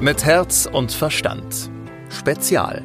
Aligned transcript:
Mit 0.00 0.24
Herz 0.24 0.64
und 0.64 0.92
Verstand. 0.92 1.70
Spezial. 2.08 2.82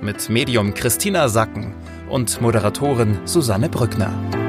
Mit 0.00 0.30
Medium 0.30 0.72
Christina 0.72 1.28
Sacken 1.28 1.74
und 2.08 2.40
Moderatorin 2.40 3.18
Susanne 3.26 3.68
Brückner. 3.68 4.45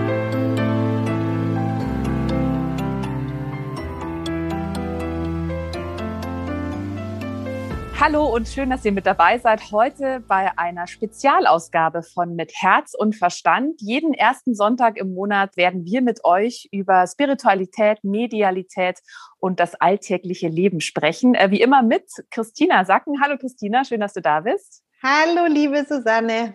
Hallo 8.00 8.28
und 8.28 8.48
schön, 8.48 8.70
dass 8.70 8.86
ihr 8.86 8.92
mit 8.92 9.08
dabei 9.08 9.40
seid. 9.40 9.72
Heute 9.72 10.24
bei 10.28 10.56
einer 10.56 10.86
Spezialausgabe 10.86 12.04
von 12.04 12.36
Mit 12.36 12.52
Herz 12.54 12.94
und 12.96 13.16
Verstand. 13.16 13.82
Jeden 13.82 14.14
ersten 14.14 14.54
Sonntag 14.54 14.98
im 14.98 15.16
Monat 15.16 15.58
werden 15.58 15.84
wir 15.84 16.04
mit 16.04 16.24
euch 16.24 16.70
über 16.72 17.08
Spiritualität, 17.08 18.04
Medialität 18.04 19.00
und 19.40 19.60
das 19.60 19.74
alltägliche 19.74 20.48
Leben 20.48 20.80
sprechen. 20.80 21.34
Äh, 21.34 21.50
wie 21.50 21.60
immer 21.60 21.82
mit 21.82 22.04
Christina 22.30 22.86
Sacken. 22.86 23.20
Hallo 23.20 23.36
Christina, 23.40 23.84
schön, 23.84 24.00
dass 24.00 24.14
du 24.14 24.22
da 24.22 24.42
bist. 24.42 24.84
Hallo, 25.02 25.48
liebe 25.52 25.84
Susanne. 25.84 26.54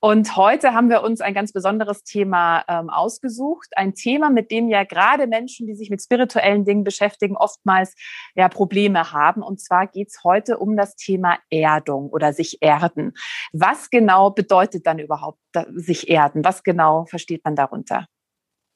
Und 0.00 0.36
heute 0.36 0.74
haben 0.74 0.90
wir 0.90 1.02
uns 1.02 1.20
ein 1.22 1.32
ganz 1.32 1.52
besonderes 1.52 2.04
Thema 2.04 2.64
ähm, 2.68 2.90
ausgesucht. 2.90 3.68
Ein 3.76 3.94
Thema, 3.94 4.28
mit 4.28 4.50
dem 4.50 4.68
ja 4.68 4.84
gerade 4.84 5.26
Menschen, 5.26 5.66
die 5.66 5.74
sich 5.74 5.88
mit 5.88 6.02
spirituellen 6.02 6.64
Dingen 6.64 6.84
beschäftigen, 6.84 7.36
oftmals 7.36 7.94
ja 8.34 8.48
Probleme 8.48 9.12
haben. 9.12 9.42
Und 9.42 9.60
zwar 9.60 9.86
geht 9.86 10.08
es 10.08 10.22
heute 10.22 10.58
um 10.58 10.76
das 10.76 10.96
Thema 10.96 11.38
Erdung 11.50 12.10
oder 12.10 12.34
sich 12.34 12.58
erden. 12.60 13.14
Was 13.52 13.88
genau 13.88 14.30
bedeutet 14.30 14.86
dann 14.86 14.98
überhaupt 14.98 15.40
sich 15.74 16.10
erden? 16.10 16.44
Was 16.44 16.62
genau 16.62 17.06
versteht 17.06 17.44
man 17.44 17.56
darunter? 17.56 18.06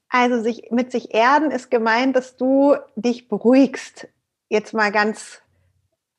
Also 0.08 0.42
sich, 0.42 0.70
mit 0.70 0.90
sich 0.90 1.14
erden 1.14 1.50
ist 1.50 1.70
gemeint, 1.70 2.16
dass 2.16 2.36
du 2.36 2.76
dich 2.96 3.28
beruhigst. 3.28 4.08
Jetzt 4.48 4.74
mal 4.74 4.90
ganz 4.90 5.42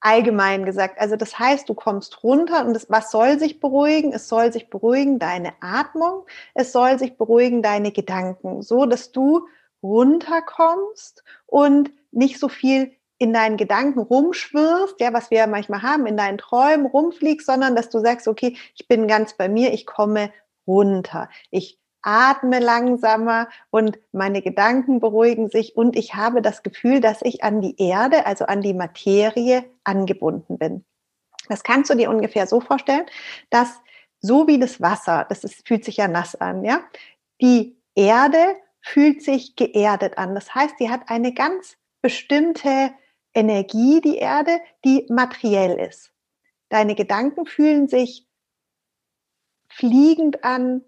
allgemein 0.02 0.66
gesagt. 0.66 1.00
Also 1.00 1.16
das 1.16 1.40
heißt, 1.40 1.70
du 1.70 1.74
kommst 1.74 2.24
runter 2.24 2.66
und 2.66 2.74
das, 2.74 2.90
was 2.90 3.12
soll 3.12 3.40
sich 3.40 3.60
beruhigen? 3.60 4.14
Es 4.14 4.28
soll 4.28 4.52
sich 4.52 4.70
beruhigen 4.70 5.20
deine 5.20 5.54
Atmung, 5.62 6.26
es 6.54 6.72
soll 6.72 7.00
sich 7.00 7.18
beruhigen 7.18 7.62
deine 7.62 7.92
Gedanken, 7.92 8.62
so 8.64 8.86
dass 8.86 9.12
du 9.12 9.48
runterkommst 9.84 11.24
und 11.46 11.92
nicht 12.12 12.40
so 12.40 12.50
viel 12.50 12.92
in 13.18 13.34
deinen 13.34 13.58
Gedanken 13.58 14.00
rumschwirrst, 14.00 15.00
ja, 15.00 15.14
was 15.14 15.30
wir 15.30 15.38
ja 15.38 15.48
manchmal 15.48 15.84
haben, 15.84 16.08
in 16.08 16.18
deinen 16.18 16.40
Träumen 16.40 16.88
rumfliegst, 16.88 17.46
sondern 17.46 17.76
dass 17.76 17.90
du 17.90 18.00
sagst, 18.00 18.28
okay, 18.28 18.58
ich 18.76 18.88
bin 18.88 19.08
ganz 19.08 19.38
bei 19.38 19.48
mir, 19.48 19.74
ich 19.74 19.86
komme 19.86 20.32
runter. 20.66 21.30
Ich 21.52 21.81
atme 22.02 22.60
langsamer 22.60 23.50
und 23.70 24.00
meine 24.12 24.42
Gedanken 24.42 25.00
beruhigen 25.00 25.50
sich 25.50 25.76
und 25.76 25.96
ich 25.96 26.16
habe 26.16 26.42
das 26.42 26.64
Gefühl, 26.64 27.00
dass 27.00 27.22
ich 27.22 27.44
an 27.44 27.62
die 27.62 27.80
Erde, 27.82 28.26
also 28.26 28.46
an 28.46 28.62
die 28.62 28.74
Materie 28.74 29.66
angebunden 29.84 30.58
bin. 30.58 30.84
Das 31.48 31.64
kannst 31.64 31.92
du 31.92 31.96
dir 31.96 32.10
ungefähr 32.10 32.48
so 32.48 32.60
vorstellen, 32.62 33.06
dass 33.50 33.80
so 34.20 34.48
wie 34.48 34.60
das 34.60 34.82
Wasser, 34.82 35.26
das 35.30 35.44
ist, 35.44 35.68
fühlt 35.68 35.84
sich 35.84 35.98
ja 35.98 36.08
nass 36.08 36.36
an, 36.36 36.64
ja, 36.64 36.82
die 37.42 37.78
Erde 37.96 38.56
fühlt 38.82 39.22
sich 39.22 39.56
geerdet 39.56 40.18
an. 40.18 40.36
Das 40.36 40.54
heißt, 40.54 40.76
die 40.80 40.90
hat 40.90 41.10
eine 41.10 41.34
ganz 41.34 41.78
bestimmte 42.02 42.92
Energie, 43.34 44.02
die 44.02 44.18
Erde, 44.18 44.60
die 44.84 45.06
materiell 45.10 45.80
ist. 45.80 46.12
Deine 46.70 46.96
Gedanken 46.96 47.46
fühlen 47.46 47.88
sich 47.88 48.28
fliegend 49.70 50.44
an, 50.44 50.84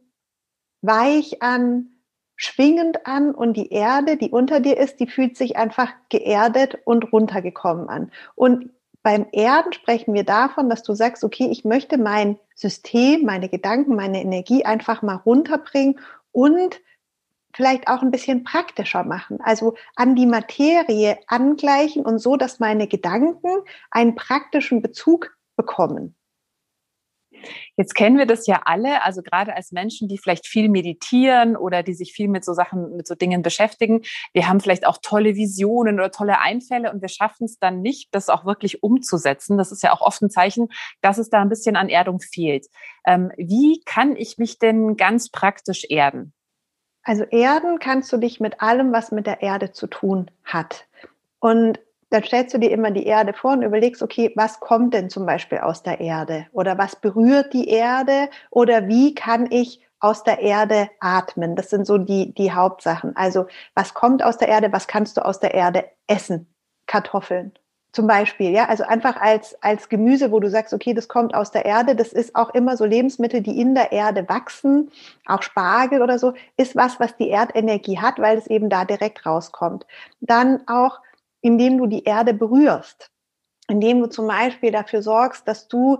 weich 0.83 1.41
an, 1.41 1.87
schwingend 2.35 3.05
an 3.07 3.33
und 3.33 3.55
die 3.55 3.69
Erde, 3.69 4.17
die 4.17 4.29
unter 4.29 4.59
dir 4.59 4.77
ist, 4.77 4.99
die 4.99 5.07
fühlt 5.07 5.37
sich 5.37 5.57
einfach 5.57 5.91
geerdet 6.09 6.77
und 6.85 7.11
runtergekommen 7.11 7.89
an. 7.89 8.11
Und 8.35 8.69
beim 9.01 9.25
Erden 9.31 9.73
sprechen 9.73 10.13
wir 10.13 10.23
davon, 10.23 10.69
dass 10.69 10.83
du 10.83 10.93
sagst, 10.93 11.23
okay, 11.23 11.47
ich 11.51 11.65
möchte 11.65 11.97
mein 11.97 12.37
System, 12.55 13.25
meine 13.25 13.49
Gedanken, 13.49 13.95
meine 13.95 14.21
Energie 14.21 14.65
einfach 14.65 15.01
mal 15.01 15.15
runterbringen 15.15 15.99
und 16.31 16.79
vielleicht 17.53 17.87
auch 17.87 18.01
ein 18.01 18.11
bisschen 18.11 18.43
praktischer 18.43 19.03
machen. 19.03 19.39
Also 19.41 19.75
an 19.95 20.15
die 20.15 20.25
Materie 20.25 21.19
angleichen 21.27 22.05
und 22.05 22.19
so, 22.19 22.37
dass 22.37 22.59
meine 22.59 22.87
Gedanken 22.87 23.49
einen 23.91 24.15
praktischen 24.15 24.81
Bezug 24.81 25.37
bekommen. 25.55 26.15
Jetzt 27.77 27.95
kennen 27.95 28.17
wir 28.17 28.25
das 28.25 28.47
ja 28.47 28.61
alle, 28.65 29.03
also 29.03 29.21
gerade 29.21 29.55
als 29.55 29.71
Menschen, 29.71 30.07
die 30.07 30.17
vielleicht 30.17 30.47
viel 30.47 30.69
meditieren 30.69 31.55
oder 31.55 31.83
die 31.83 31.93
sich 31.93 32.13
viel 32.13 32.27
mit 32.27 32.45
so 32.45 32.53
Sachen, 32.53 32.95
mit 32.95 33.07
so 33.07 33.15
Dingen 33.15 33.41
beschäftigen. 33.41 34.01
Wir 34.33 34.47
haben 34.47 34.59
vielleicht 34.59 34.85
auch 34.85 34.97
tolle 35.01 35.35
Visionen 35.35 35.95
oder 35.95 36.11
tolle 36.11 36.39
Einfälle 36.39 36.91
und 36.91 37.01
wir 37.01 37.09
schaffen 37.09 37.45
es 37.45 37.59
dann 37.59 37.81
nicht, 37.81 38.09
das 38.13 38.29
auch 38.29 38.45
wirklich 38.45 38.83
umzusetzen. 38.83 39.57
Das 39.57 39.71
ist 39.71 39.83
ja 39.83 39.93
auch 39.93 40.01
oft 40.01 40.21
ein 40.21 40.29
Zeichen, 40.29 40.67
dass 41.01 41.17
es 41.17 41.29
da 41.29 41.41
ein 41.41 41.49
bisschen 41.49 41.75
an 41.75 41.89
Erdung 41.89 42.19
fehlt. 42.19 42.67
Ähm, 43.05 43.31
wie 43.37 43.81
kann 43.85 44.15
ich 44.15 44.37
mich 44.37 44.59
denn 44.59 44.97
ganz 44.97 45.29
praktisch 45.29 45.85
erden? 45.89 46.33
Also 47.03 47.23
erden 47.23 47.79
kannst 47.79 48.11
du 48.13 48.17
dich 48.17 48.39
mit 48.39 48.61
allem, 48.61 48.93
was 48.93 49.11
mit 49.11 49.27
der 49.27 49.41
Erde 49.41 49.71
zu 49.71 49.87
tun 49.87 50.31
hat. 50.43 50.87
Und 51.39 51.79
dann 52.13 52.23
stellst 52.23 52.53
du 52.53 52.59
dir 52.59 52.69
immer 52.69 52.91
die 52.91 53.07
Erde 53.07 53.33
vor 53.33 53.53
und 53.53 53.63
überlegst, 53.63 54.03
okay, 54.03 54.31
was 54.35 54.59
kommt 54.59 54.93
denn 54.93 55.09
zum 55.09 55.25
Beispiel 55.25 55.57
aus 55.57 55.81
der 55.81 55.99
Erde? 55.99 56.45
Oder 56.51 56.77
was 56.77 56.95
berührt 56.95 57.53
die 57.53 57.67
Erde? 57.67 58.29
Oder 58.51 58.87
wie 58.87 59.15
kann 59.15 59.51
ich 59.51 59.81
aus 59.99 60.23
der 60.23 60.39
Erde 60.39 60.89
atmen? 60.99 61.55
Das 61.55 61.71
sind 61.71 61.87
so 61.87 61.97
die, 61.97 62.31
die 62.35 62.51
Hauptsachen. 62.51 63.15
Also, 63.15 63.47
was 63.73 63.95
kommt 63.95 64.23
aus 64.23 64.37
der 64.37 64.47
Erde? 64.47 64.71
Was 64.71 64.87
kannst 64.87 65.17
du 65.17 65.25
aus 65.25 65.39
der 65.39 65.55
Erde 65.55 65.85
essen? 66.05 66.53
Kartoffeln. 66.85 67.53
Zum 67.93 68.05
Beispiel, 68.05 68.51
ja, 68.51 68.65
also 68.69 68.83
einfach 68.83 69.19
als, 69.19 69.55
als 69.63 69.89
Gemüse, 69.89 70.31
wo 70.31 70.39
du 70.39 70.49
sagst, 70.49 70.73
okay, 70.73 70.93
das 70.93 71.07
kommt 71.07 71.33
aus 71.33 71.51
der 71.51 71.65
Erde, 71.65 71.95
das 71.95 72.11
ist 72.11 72.35
auch 72.35 72.53
immer 72.53 72.75
so 72.75 72.85
Lebensmittel, 72.85 73.41
die 73.41 73.59
in 73.59 73.75
der 73.75 73.91
Erde 73.91 74.27
wachsen, 74.29 74.91
auch 75.27 75.43
Spargel 75.43 76.01
oder 76.01 76.17
so, 76.17 76.33
ist 76.57 76.75
was, 76.75 76.99
was 76.99 77.15
die 77.17 77.29
Erdenergie 77.29 77.99
hat, 77.99 78.19
weil 78.19 78.37
es 78.37 78.47
eben 78.47 78.69
da 78.69 78.83
direkt 78.83 79.25
rauskommt. 79.27 79.85
Dann 80.21 80.67
auch 80.67 80.99
indem 81.43 81.77
du 81.77 81.85
die 81.85 82.05
Erde 82.05 82.33
berührst, 82.33 83.11
indem 83.67 83.99
du 84.01 84.07
zum 84.07 84.27
Beispiel 84.27 84.71
dafür 84.71 85.03
sorgst, 85.03 85.47
dass 85.47 85.67
du 85.67 85.99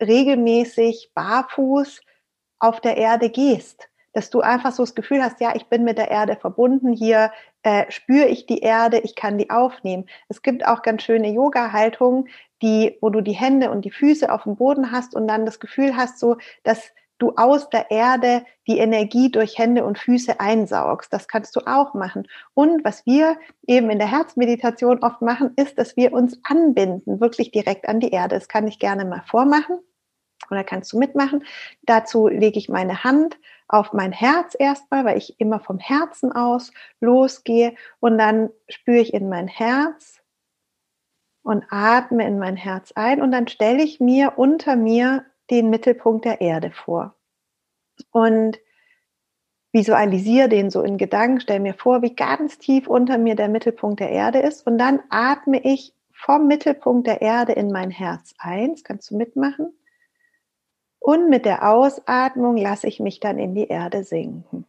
regelmäßig 0.00 1.10
barfuß 1.14 2.00
auf 2.60 2.80
der 2.80 2.96
Erde 2.96 3.28
gehst, 3.28 3.88
dass 4.12 4.30
du 4.30 4.40
einfach 4.40 4.72
so 4.72 4.84
das 4.84 4.94
Gefühl 4.94 5.22
hast, 5.22 5.40
ja, 5.40 5.54
ich 5.56 5.66
bin 5.66 5.84
mit 5.84 5.98
der 5.98 6.10
Erde 6.10 6.36
verbunden, 6.36 6.92
hier 6.92 7.32
äh, 7.62 7.90
spüre 7.90 8.26
ich 8.26 8.46
die 8.46 8.60
Erde, 8.60 8.98
ich 9.00 9.16
kann 9.16 9.36
die 9.36 9.50
aufnehmen. 9.50 10.06
Es 10.28 10.42
gibt 10.42 10.66
auch 10.66 10.82
ganz 10.82 11.02
schöne 11.02 11.32
Yoga-Haltungen, 11.32 12.28
wo 13.00 13.10
du 13.10 13.20
die 13.20 13.32
Hände 13.32 13.72
und 13.72 13.84
die 13.84 13.90
Füße 13.90 14.30
auf 14.30 14.44
dem 14.44 14.54
Boden 14.54 14.92
hast 14.92 15.16
und 15.16 15.26
dann 15.26 15.44
das 15.44 15.58
Gefühl 15.58 15.96
hast, 15.96 16.20
so, 16.20 16.36
dass 16.62 16.92
du 17.22 17.32
aus 17.36 17.70
der 17.70 17.90
Erde 17.90 18.44
die 18.66 18.78
Energie 18.78 19.30
durch 19.30 19.58
Hände 19.58 19.84
und 19.84 19.98
Füße 19.98 20.40
einsaugst. 20.40 21.12
Das 21.12 21.28
kannst 21.28 21.54
du 21.54 21.60
auch 21.66 21.94
machen. 21.94 22.26
Und 22.54 22.84
was 22.84 23.06
wir 23.06 23.36
eben 23.66 23.90
in 23.90 23.98
der 23.98 24.10
Herzmeditation 24.10 25.02
oft 25.02 25.22
machen, 25.22 25.52
ist, 25.56 25.78
dass 25.78 25.96
wir 25.96 26.12
uns 26.12 26.40
anbinden, 26.42 27.20
wirklich 27.20 27.52
direkt 27.52 27.88
an 27.88 28.00
die 28.00 28.10
Erde. 28.10 28.34
Das 28.34 28.48
kann 28.48 28.66
ich 28.66 28.78
gerne 28.78 29.04
mal 29.04 29.22
vormachen 29.26 29.78
oder 30.50 30.64
kannst 30.64 30.92
du 30.92 30.98
mitmachen. 30.98 31.44
Dazu 31.82 32.28
lege 32.28 32.58
ich 32.58 32.68
meine 32.68 33.04
Hand 33.04 33.38
auf 33.68 33.92
mein 33.92 34.12
Herz 34.12 34.56
erstmal, 34.58 35.04
weil 35.04 35.16
ich 35.16 35.38
immer 35.38 35.60
vom 35.60 35.78
Herzen 35.78 36.32
aus 36.32 36.72
losgehe 37.00 37.74
und 38.00 38.18
dann 38.18 38.50
spüre 38.68 38.98
ich 38.98 39.14
in 39.14 39.28
mein 39.28 39.48
Herz 39.48 40.20
und 41.42 41.64
atme 41.70 42.26
in 42.26 42.38
mein 42.38 42.56
Herz 42.56 42.92
ein 42.94 43.22
und 43.22 43.32
dann 43.32 43.48
stelle 43.48 43.82
ich 43.82 44.00
mir 44.00 44.34
unter 44.36 44.76
mir 44.76 45.24
den 45.52 45.70
Mittelpunkt 45.70 46.24
der 46.24 46.40
Erde 46.40 46.72
vor. 46.72 47.14
Und 48.10 48.58
visualisiere 49.70 50.48
den 50.48 50.70
so 50.70 50.82
in 50.82 50.96
Gedanken, 50.96 51.40
stell 51.40 51.60
mir 51.60 51.74
vor, 51.74 52.02
wie 52.02 52.14
ganz 52.14 52.58
tief 52.58 52.88
unter 52.88 53.18
mir 53.18 53.36
der 53.36 53.48
Mittelpunkt 53.48 54.00
der 54.00 54.10
Erde 54.10 54.40
ist 54.40 54.66
und 54.66 54.78
dann 54.78 55.00
atme 55.10 55.62
ich 55.62 55.94
vom 56.10 56.46
Mittelpunkt 56.46 57.06
der 57.06 57.20
Erde 57.20 57.52
in 57.52 57.70
mein 57.70 57.90
Herz 57.90 58.34
ein. 58.38 58.72
Das 58.72 58.84
kannst 58.84 59.10
du 59.10 59.16
mitmachen. 59.16 59.76
Und 60.98 61.28
mit 61.28 61.44
der 61.44 61.68
Ausatmung 61.68 62.56
lasse 62.56 62.86
ich 62.86 63.00
mich 63.00 63.20
dann 63.20 63.38
in 63.38 63.54
die 63.54 63.66
Erde 63.66 64.04
sinken. 64.04 64.66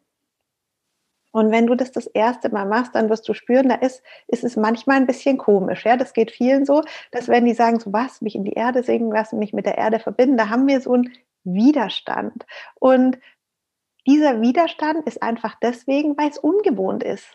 Und 1.34 1.52
wenn 1.52 1.66
du 1.66 1.74
das 1.74 1.92
das 1.92 2.06
erste 2.06 2.50
Mal 2.50 2.66
machst, 2.66 2.94
dann 2.94 3.10
wirst 3.10 3.28
du 3.28 3.34
spüren, 3.34 3.68
da 3.68 3.76
ist, 3.76 4.04
ist 4.28 4.44
es 4.44 4.56
manchmal 4.56 4.98
ein 4.98 5.08
bisschen 5.08 5.40
komisch. 5.40 5.84
Ja, 5.84 5.98
das 5.98 6.14
geht 6.14 6.30
vielen 6.30 6.64
so, 6.64 6.84
dass 7.12 7.28
wenn 7.28 7.46
die 7.46 7.56
sagen, 7.56 7.80
so 7.80 7.92
was, 7.92 8.22
mich 8.22 8.36
in 8.36 8.44
die 8.44 8.54
Erde 8.54 8.84
sinken 8.84 9.12
lassen, 9.12 9.40
mich 9.40 9.52
mit 9.52 9.66
der 9.66 9.78
Erde 9.78 10.00
verbinden, 10.00 10.38
da 10.38 10.50
haben 10.50 10.68
wir 10.68 10.80
so 10.80 10.94
einen 10.94 11.12
Widerstand. 11.44 12.46
Und 12.80 13.18
dieser 14.06 14.42
Widerstand 14.42 15.08
ist 15.08 15.24
einfach 15.24 15.56
deswegen, 15.60 16.16
weil 16.18 16.30
es 16.30 16.38
ungewohnt 16.38 17.04
ist 17.04 17.26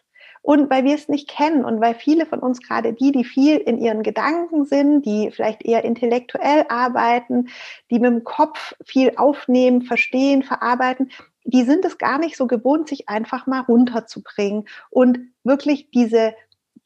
und 0.43 0.71
weil 0.71 0.85
wir 0.85 0.95
es 0.95 1.09
nicht 1.09 1.29
kennen 1.29 1.65
und 1.65 1.81
weil 1.81 1.95
viele 1.95 2.25
von 2.25 2.39
uns, 2.39 2.61
gerade 2.61 2.93
die, 2.93 3.11
die 3.11 3.25
viel 3.25 3.57
in 3.57 3.79
ihren 3.79 4.05
Gedanken 4.05 4.65
sind, 4.65 5.03
die 5.03 5.33
vielleicht 5.33 5.65
eher 5.65 5.85
intellektuell 5.85 6.67
arbeiten, 6.69 7.49
die 7.91 7.99
mit 7.99 8.13
dem 8.13 8.23
Kopf 8.25 8.75
viel 8.85 9.15
aufnehmen, 9.17 9.83
verstehen, 9.83 10.45
verarbeiten, 10.45 11.11
die 11.49 11.65
sind 11.65 11.85
es 11.87 11.97
gar 11.97 12.19
nicht 12.19 12.37
so 12.37 12.47
gewohnt, 12.47 12.89
sich 12.89 13.09
einfach 13.09 13.47
mal 13.47 13.61
runterzubringen 13.61 14.69
und 14.91 15.19
wirklich 15.45 15.91
diese, 15.91 16.35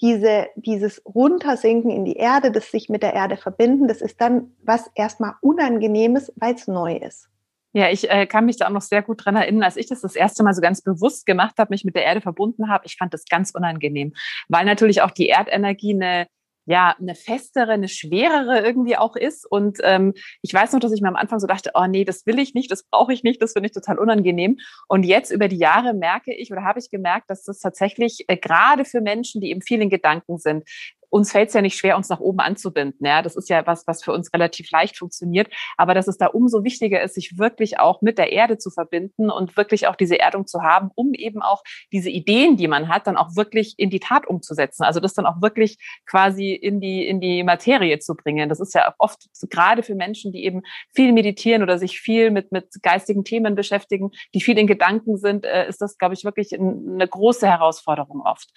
diese, 0.00 0.46
dieses 0.54 1.02
Runtersinken 1.04 1.90
in 1.90 2.04
die 2.04 2.14
Erde, 2.14 2.52
das 2.52 2.70
sich 2.70 2.88
mit 2.88 3.02
der 3.02 3.12
Erde 3.12 3.36
verbinden, 3.36 3.88
das 3.88 4.00
ist 4.00 4.20
dann 4.20 4.52
was 4.62 4.88
erstmal 4.94 5.34
Unangenehmes, 5.40 6.32
weil 6.36 6.54
es 6.54 6.68
neu 6.68 6.96
ist. 6.96 7.28
Ja, 7.72 7.88
ich 7.88 8.08
äh, 8.08 8.26
kann 8.26 8.46
mich 8.46 8.58
da 8.58 8.66
auch 8.66 8.72
noch 8.72 8.82
sehr 8.82 9.02
gut 9.02 9.24
dran 9.24 9.34
erinnern, 9.34 9.64
als 9.64 9.76
ich 9.76 9.86
das 9.86 10.02
das 10.02 10.14
erste 10.14 10.44
Mal 10.44 10.54
so 10.54 10.60
ganz 10.60 10.80
bewusst 10.80 11.26
gemacht 11.26 11.54
habe, 11.58 11.70
mich 11.70 11.84
mit 11.84 11.96
der 11.96 12.04
Erde 12.04 12.20
verbunden 12.20 12.68
habe. 12.68 12.86
Ich 12.86 12.96
fand 12.96 13.12
das 13.14 13.24
ganz 13.24 13.50
unangenehm, 13.52 14.12
weil 14.48 14.64
natürlich 14.64 15.02
auch 15.02 15.10
die 15.10 15.28
Erdenergie 15.28 15.94
eine 15.94 16.26
ja, 16.66 16.94
eine 16.98 17.14
festere, 17.14 17.72
eine 17.72 17.88
schwerere 17.88 18.60
irgendwie 18.60 18.96
auch 18.96 19.16
ist. 19.16 19.44
Und 19.50 19.78
ähm, 19.82 20.14
ich 20.42 20.54
weiß 20.54 20.72
noch, 20.72 20.80
dass 20.80 20.92
ich 20.92 21.00
mir 21.00 21.08
am 21.08 21.16
Anfang 21.16 21.40
so 21.40 21.46
dachte, 21.46 21.72
oh 21.74 21.86
nee, 21.86 22.04
das 22.04 22.26
will 22.26 22.38
ich 22.38 22.54
nicht, 22.54 22.70
das 22.70 22.84
brauche 22.84 23.12
ich 23.12 23.22
nicht, 23.22 23.42
das 23.42 23.52
finde 23.52 23.68
ich 23.68 23.72
total 23.72 23.98
unangenehm. 23.98 24.58
Und 24.88 25.04
jetzt 25.04 25.30
über 25.30 25.48
die 25.48 25.58
Jahre 25.58 25.94
merke 25.94 26.34
ich 26.34 26.52
oder 26.52 26.64
habe 26.64 26.78
ich 26.78 26.90
gemerkt, 26.90 27.30
dass 27.30 27.44
das 27.44 27.58
tatsächlich 27.58 28.24
äh, 28.28 28.36
gerade 28.36 28.84
für 28.84 29.00
Menschen, 29.00 29.40
die 29.40 29.50
eben 29.50 29.62
vielen 29.62 29.90
Gedanken 29.90 30.38
sind, 30.38 30.64
uns 31.12 31.30
fällt 31.30 31.48
es 31.48 31.54
ja 31.54 31.60
nicht 31.60 31.76
schwer, 31.76 31.98
uns 31.98 32.08
nach 32.08 32.20
oben 32.20 32.40
anzubinden. 32.40 33.06
Ja, 33.06 33.20
das 33.20 33.36
ist 33.36 33.50
ja 33.50 33.66
was, 33.66 33.86
was 33.86 34.02
für 34.02 34.12
uns 34.12 34.32
relativ 34.32 34.70
leicht 34.70 34.96
funktioniert. 34.96 35.52
Aber 35.76 35.92
dass 35.92 36.08
es 36.08 36.16
da 36.16 36.26
umso 36.26 36.64
wichtiger 36.64 37.02
ist, 37.02 37.14
sich 37.14 37.38
wirklich 37.38 37.78
auch 37.78 38.00
mit 38.00 38.16
der 38.16 38.32
Erde 38.32 38.56
zu 38.56 38.70
verbinden 38.70 39.30
und 39.30 39.58
wirklich 39.58 39.86
auch 39.86 39.94
diese 39.94 40.18
Erdung 40.18 40.46
zu 40.46 40.62
haben, 40.62 40.90
um 40.94 41.12
eben 41.12 41.42
auch 41.42 41.62
diese 41.92 42.08
Ideen, 42.08 42.56
die 42.56 42.66
man 42.66 42.88
hat, 42.88 43.06
dann 43.06 43.18
auch 43.18 43.36
wirklich 43.36 43.74
in 43.76 43.90
die 43.90 44.00
Tat 44.00 44.26
umzusetzen. 44.26 44.84
Also 44.84 45.00
das 45.00 45.12
dann 45.12 45.26
auch 45.26 45.42
wirklich 45.42 45.76
quasi 46.06 46.52
in 46.54 46.80
die, 46.80 47.06
in 47.06 47.20
die 47.20 47.44
Materie 47.44 47.98
zu 47.98 48.14
bringen. 48.14 48.48
Das 48.48 48.58
ist 48.58 48.74
ja 48.74 48.94
oft 48.96 49.28
gerade 49.50 49.82
für 49.82 49.94
Menschen, 49.94 50.32
die 50.32 50.44
eben 50.46 50.62
viel 50.94 51.12
meditieren 51.12 51.62
oder 51.62 51.78
sich 51.78 52.00
viel 52.00 52.30
mit, 52.30 52.52
mit 52.52 52.68
geistigen 52.80 53.22
Themen 53.22 53.54
beschäftigen, 53.54 54.12
die 54.34 54.40
viel 54.40 54.56
in 54.56 54.66
Gedanken 54.66 55.18
sind, 55.18 55.44
äh, 55.44 55.68
ist 55.68 55.82
das, 55.82 55.98
glaube 55.98 56.14
ich, 56.14 56.24
wirklich 56.24 56.58
eine 56.58 57.06
große 57.06 57.46
Herausforderung 57.46 58.22
oft. 58.22 58.48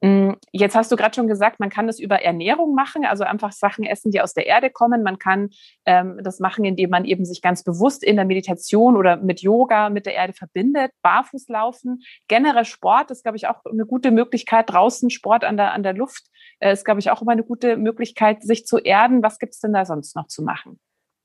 Mm, 0.00 0.32
jetzt 0.52 0.76
hast 0.76 0.92
du 0.92 0.96
gerade 0.96 1.14
schon 1.14 1.28
gesagt, 1.28 1.60
man 1.60 1.70
kann 1.70 1.86
das 1.86 1.98
über 1.98 2.22
Ernährung 2.22 2.74
machen, 2.74 3.04
also 3.04 3.24
einfach 3.24 3.52
Sachen 3.52 3.84
essen, 3.84 4.10
die 4.10 4.20
aus 4.20 4.34
der 4.34 4.46
Erde 4.46 4.70
kommen. 4.70 5.02
Man 5.02 5.18
kann 5.18 5.50
ähm, 5.86 6.20
das 6.22 6.40
machen, 6.40 6.64
indem 6.64 6.90
man 6.90 7.04
eben 7.04 7.24
sich 7.24 7.42
ganz 7.42 7.62
bewusst 7.62 8.04
in 8.04 8.16
der 8.16 8.24
Meditation 8.24 8.96
oder 8.96 9.16
mit 9.16 9.40
Yoga 9.40 9.90
mit 9.90 10.06
der 10.06 10.14
Erde 10.14 10.32
verbindet, 10.32 10.90
barfuß 11.02 11.48
laufen. 11.48 12.02
Generell 12.28 12.64
Sport 12.64 13.10
ist, 13.10 13.22
glaube 13.22 13.36
ich, 13.36 13.46
auch 13.46 13.64
eine 13.64 13.86
gute 13.86 14.10
Möglichkeit. 14.10 14.70
Draußen 14.70 15.10
Sport 15.10 15.44
an 15.44 15.56
der, 15.56 15.72
an 15.72 15.82
der 15.82 15.94
Luft 15.94 16.24
äh, 16.60 16.72
ist, 16.72 16.84
glaube 16.84 17.00
ich, 17.00 17.10
auch 17.10 17.22
immer 17.22 17.32
eine 17.32 17.44
gute 17.44 17.76
Möglichkeit, 17.76 18.42
sich 18.42 18.66
zu 18.66 18.78
erden. 18.78 19.22
Was 19.22 19.38
gibt 19.38 19.54
es 19.54 19.60
denn 19.60 19.72
da 19.72 19.84
sonst 19.84 20.16
noch 20.16 20.26
zu 20.26 20.42
machen? 20.42 20.78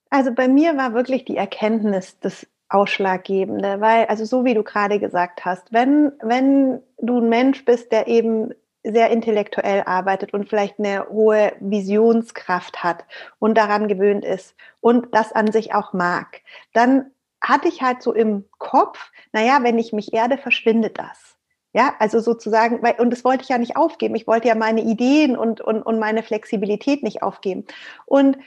Also 0.10 0.34
bei 0.34 0.48
mir 0.48 0.76
war 0.76 0.94
wirklich 0.94 1.26
die 1.26 1.38
Erkenntnis 1.38 2.20
des 2.20 2.48
Ausschlaggebende, 2.70 3.82
weil, 3.82 4.06
also 4.06 4.26
so 4.26 4.46
wie 4.46 4.54
du 4.54 4.64
gerade 4.64 5.00
gesagt 5.00 5.44
hast, 5.44 5.74
wenn, 5.74 6.12
wenn 6.22 6.82
du 7.00 7.20
ein 7.20 7.30
Mensch 7.30 7.66
bist, 7.66 7.92
der 7.92 8.08
eben 8.08 8.54
sehr 8.84 9.10
intellektuell 9.10 9.84
arbeitet 9.86 10.34
und 10.34 10.48
vielleicht 10.48 10.80
eine 10.80 11.10
hohe 11.10 11.52
Visionskraft 11.60 12.84
hat 12.84 13.06
und 13.40 13.58
daran 13.58 13.88
gewöhnt 13.88 14.24
ist 14.24 14.56
und 14.80 15.14
das 15.14 15.34
an 15.34 15.52
sich 15.52 15.74
auch 15.74 15.94
mag, 15.94 16.42
dann 16.74 17.12
hatte 17.42 17.68
ich 17.68 17.82
halt 17.82 18.02
so 18.02 18.14
im 18.14 18.46
Kopf, 18.58 19.12
naja, 19.32 19.60
wenn 19.64 19.80
ich 19.80 19.94
mich 19.94 20.14
erde, 20.14 20.38
verschwindet 20.38 20.98
das. 20.98 21.36
Ja, 21.72 21.94
also 22.00 22.20
sozusagen, 22.20 22.82
weil, 22.82 22.96
und 23.00 23.12
das 23.12 23.24
wollte 23.24 23.44
ich 23.44 23.50
ja 23.50 23.60
nicht 23.60 23.78
aufgeben. 23.78 24.16
Ich 24.16 24.26
wollte 24.26 24.48
ja 24.48 24.56
meine 24.56 24.82
Ideen 24.82 25.38
und, 25.38 25.62
und, 25.62 25.84
und 25.84 26.00
meine 26.00 26.24
Flexibilität 26.24 27.04
nicht 27.04 27.22
aufgeben. 27.22 27.66
Und 28.08 28.38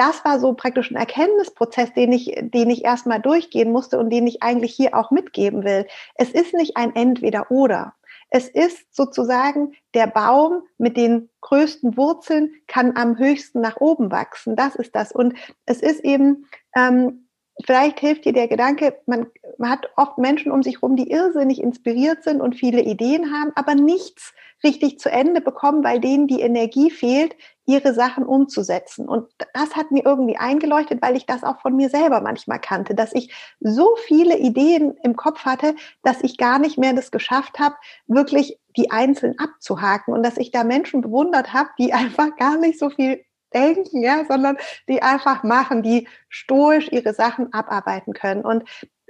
das 0.00 0.24
war 0.24 0.40
so 0.40 0.54
praktisch 0.54 0.90
ein 0.90 0.96
Erkenntnisprozess, 0.96 1.92
den 1.92 2.10
ich, 2.12 2.34
den 2.40 2.70
ich 2.70 2.84
erstmal 2.86 3.20
durchgehen 3.20 3.70
musste 3.70 3.98
und 3.98 4.08
den 4.08 4.26
ich 4.26 4.42
eigentlich 4.42 4.72
hier 4.72 4.96
auch 4.96 5.10
mitgeben 5.10 5.62
will. 5.62 5.86
Es 6.14 6.30
ist 6.30 6.54
nicht 6.54 6.78
ein 6.78 6.96
Entweder-Oder. 6.96 7.92
Es 8.30 8.48
ist 8.48 8.94
sozusagen 8.96 9.74
der 9.92 10.06
Baum 10.06 10.62
mit 10.78 10.96
den 10.96 11.28
größten 11.42 11.98
Wurzeln 11.98 12.54
kann 12.66 12.96
am 12.96 13.18
höchsten 13.18 13.60
nach 13.60 13.76
oben 13.76 14.10
wachsen. 14.10 14.56
Das 14.56 14.74
ist 14.74 14.96
das. 14.96 15.12
Und 15.12 15.34
es 15.66 15.82
ist 15.82 16.00
eben, 16.00 16.46
ähm, 16.74 17.28
vielleicht 17.64 18.00
hilft 18.00 18.24
dir 18.24 18.32
der 18.32 18.48
Gedanke, 18.48 18.98
man, 19.06 19.26
man 19.58 19.70
hat 19.70 19.90
oft 19.96 20.18
Menschen 20.18 20.52
um 20.52 20.62
sich 20.62 20.76
herum, 20.76 20.96
die 20.96 21.10
irrsinnig 21.10 21.60
inspiriert 21.60 22.24
sind 22.24 22.40
und 22.40 22.56
viele 22.56 22.82
Ideen 22.82 23.32
haben, 23.32 23.52
aber 23.54 23.74
nichts 23.74 24.32
richtig 24.62 24.98
zu 24.98 25.10
Ende 25.10 25.40
bekommen, 25.40 25.82
weil 25.82 26.00
denen 26.00 26.26
die 26.26 26.40
Energie 26.40 26.90
fehlt, 26.90 27.34
ihre 27.66 27.94
Sachen 27.94 28.24
umzusetzen. 28.24 29.08
Und 29.08 29.28
das 29.54 29.76
hat 29.76 29.90
mir 29.90 30.04
irgendwie 30.04 30.36
eingeleuchtet, 30.36 31.00
weil 31.02 31.16
ich 31.16 31.24
das 31.24 31.44
auch 31.44 31.60
von 31.60 31.76
mir 31.76 31.88
selber 31.88 32.20
manchmal 32.20 32.60
kannte, 32.60 32.94
dass 32.94 33.14
ich 33.14 33.32
so 33.60 33.96
viele 34.06 34.38
Ideen 34.38 34.96
im 35.02 35.16
Kopf 35.16 35.44
hatte, 35.44 35.74
dass 36.02 36.22
ich 36.22 36.36
gar 36.36 36.58
nicht 36.58 36.78
mehr 36.78 36.92
das 36.92 37.10
geschafft 37.10 37.58
habe, 37.58 37.76
wirklich 38.06 38.58
die 38.76 38.90
einzeln 38.90 39.38
abzuhaken 39.38 40.12
und 40.12 40.22
dass 40.22 40.36
ich 40.36 40.50
da 40.50 40.64
Menschen 40.64 41.00
bewundert 41.00 41.52
habe, 41.52 41.70
die 41.78 41.92
einfach 41.94 42.36
gar 42.36 42.56
nicht 42.58 42.78
so 42.78 42.90
viel 42.90 43.24
denken, 43.54 44.02
ja, 44.02 44.24
sondern 44.26 44.56
die 44.88 45.02
einfach 45.02 45.42
machen, 45.42 45.82
die 45.82 46.08
stoisch 46.28 46.88
ihre 46.90 47.14
Sachen 47.14 47.52
abarbeiten 47.52 48.12
können. 48.12 48.44
Und 48.44 48.64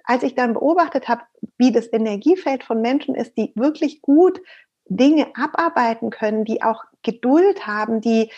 als 0.04 0.22
ich 0.22 0.34
dann 0.34 0.54
beobachtet 0.54 1.08
habe, 1.08 1.22
wie 1.58 1.72
das 1.72 1.92
Energiefeld 1.92 2.64
von 2.64 2.80
Menschen 2.80 3.14
ist, 3.14 3.36
die 3.36 3.52
wirklich 3.54 4.02
gut 4.02 4.40
Dinge 4.86 5.28
abarbeiten 5.34 6.10
können, 6.10 6.44
die 6.44 6.62
auch 6.62 6.84
Geduld 7.02 7.66
haben, 7.66 8.00
die 8.00 8.30